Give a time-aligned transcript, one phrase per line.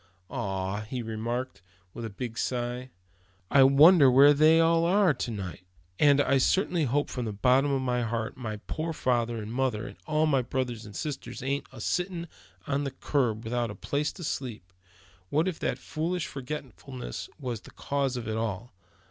[0.31, 1.61] "Ah!" he remarked,
[1.93, 2.89] with a big sigh;
[3.51, 5.61] "I wonder where they all are to night.
[5.99, 9.85] And I certainly hope from the bottom of my heart, my poor father and mother,
[9.85, 12.27] and all my brothers and sisters ain't a sittin'
[12.65, 15.37] on the curb, without a place to sleep in.
[15.37, 18.73] What if that foolish forgetfulness was the cause of it all?